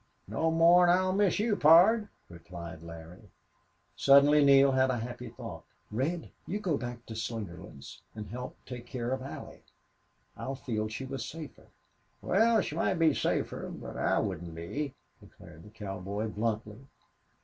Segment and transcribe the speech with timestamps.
[0.27, 3.29] "No more 'n I'll miss you, pard," replied Larry.
[3.95, 5.63] Suddenly Neale had a happy thought.
[5.91, 9.61] "Red, you go back to Slingerland's and help take care of Allie.
[10.35, 11.67] I'd feel she was safer."
[12.23, 16.87] "Wal, she might be safer, but I wouldn't be," declared the cowboy, bluntly.